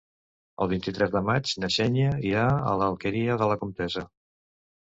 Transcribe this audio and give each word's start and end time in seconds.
El 0.63 0.69
vint-i-tres 0.71 1.11
de 1.15 1.21
maig 1.27 1.51
na 1.65 1.69
Xènia 1.75 2.15
irà 2.31 2.47
a 2.71 2.75
l'Alqueria 2.81 3.39
de 3.43 3.51
la 3.53 3.59
Comtessa. 3.65 4.07